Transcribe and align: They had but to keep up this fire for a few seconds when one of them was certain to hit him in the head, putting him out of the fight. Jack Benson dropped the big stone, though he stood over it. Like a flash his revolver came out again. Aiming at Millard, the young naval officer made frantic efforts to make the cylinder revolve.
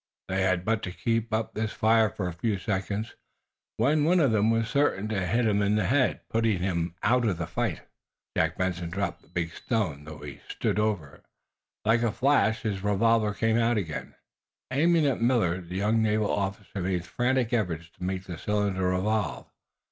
They 0.29 0.41
had 0.41 0.65
but 0.65 0.81
to 0.81 0.91
keep 0.91 1.31
up 1.31 1.53
this 1.53 1.71
fire 1.71 2.09
for 2.09 2.27
a 2.27 2.33
few 2.33 2.57
seconds 2.57 3.13
when 3.77 4.03
one 4.03 4.19
of 4.19 4.31
them 4.31 4.49
was 4.49 4.67
certain 4.67 5.07
to 5.09 5.25
hit 5.27 5.45
him 5.45 5.61
in 5.61 5.75
the 5.75 5.83
head, 5.85 6.21
putting 6.27 6.57
him 6.57 6.95
out 7.03 7.23
of 7.25 7.37
the 7.37 7.45
fight. 7.45 7.81
Jack 8.35 8.57
Benson 8.57 8.89
dropped 8.89 9.21
the 9.21 9.27
big 9.27 9.53
stone, 9.53 10.05
though 10.05 10.17
he 10.21 10.41
stood 10.49 10.79
over 10.79 11.13
it. 11.17 11.23
Like 11.85 12.01
a 12.01 12.11
flash 12.11 12.63
his 12.63 12.83
revolver 12.83 13.31
came 13.35 13.59
out 13.59 13.77
again. 13.77 14.15
Aiming 14.71 15.05
at 15.05 15.21
Millard, 15.21 15.69
the 15.69 15.75
young 15.77 16.01
naval 16.01 16.31
officer 16.31 16.81
made 16.81 17.05
frantic 17.05 17.53
efforts 17.53 17.87
to 17.91 18.03
make 18.03 18.23
the 18.23 18.39
cylinder 18.39 18.89
revolve. 18.89 19.51